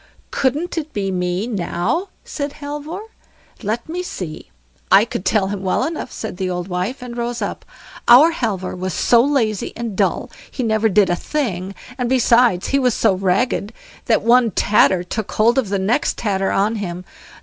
[0.31, 3.01] "Couldn't it be me, now?" said Halvor.
[3.61, 4.49] "Let me see;
[4.91, 7.63] I could tell him well enough", said the old wife, and rose up.
[8.07, 12.79] "Our Halvor was so lazy and dull, he never did a thing; and besides, he
[12.79, 13.73] was so ragged,
[14.05, 17.05] that one tatter took hold of the next tatter on him.